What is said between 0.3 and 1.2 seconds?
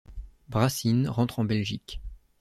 Brassine